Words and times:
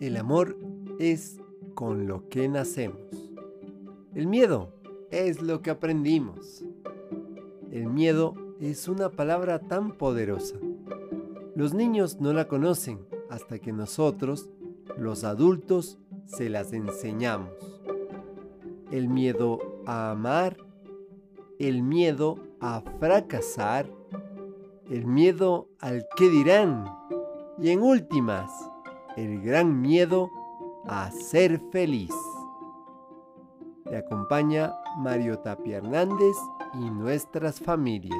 El 0.00 0.16
amor 0.16 0.56
es 1.00 1.40
con 1.74 2.06
lo 2.06 2.28
que 2.28 2.48
nacemos. 2.48 3.00
El 4.14 4.28
miedo 4.28 4.72
es 5.10 5.42
lo 5.42 5.60
que 5.60 5.70
aprendimos. 5.70 6.64
El 7.72 7.88
miedo 7.88 8.34
es 8.60 8.86
una 8.86 9.10
palabra 9.10 9.58
tan 9.58 9.92
poderosa. 9.98 10.56
Los 11.56 11.74
niños 11.74 12.20
no 12.20 12.32
la 12.32 12.46
conocen 12.46 13.00
hasta 13.28 13.58
que 13.58 13.72
nosotros, 13.72 14.48
los 14.96 15.24
adultos, 15.24 15.98
se 16.26 16.48
las 16.48 16.72
enseñamos. 16.72 17.50
El 18.92 19.08
miedo 19.08 19.58
a 19.84 20.12
amar, 20.12 20.58
el 21.58 21.82
miedo 21.82 22.38
a 22.60 22.82
fracasar, 23.00 23.90
el 24.88 25.06
miedo 25.06 25.68
al 25.80 26.06
que 26.16 26.28
dirán 26.28 26.84
y 27.60 27.70
en 27.70 27.82
últimas, 27.82 28.50
el 29.18 29.42
gran 29.42 29.80
miedo 29.80 30.30
a 30.86 31.10
ser 31.10 31.58
feliz. 31.72 32.14
Te 33.84 33.96
acompaña 33.96 34.72
Mario 34.98 35.40
Tapia 35.40 35.78
Hernández 35.78 36.36
y 36.74 36.90
nuestras 36.90 37.58
familias. 37.58 38.16